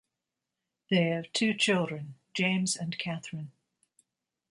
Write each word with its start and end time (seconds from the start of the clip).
They 0.89 1.09
have 1.09 1.31
two 1.31 1.53
children, 1.53 2.15
James 2.33 2.75
and 2.75 2.97
Catherine. 2.97 3.51